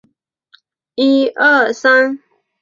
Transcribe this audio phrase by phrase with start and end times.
[0.03, 0.03] 之后
[0.95, 2.17] 因病归乡。